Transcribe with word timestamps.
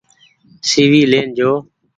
سي 0.67 0.83
وي 0.91 1.01
لين 1.11 1.27
جو۔ 1.37 1.51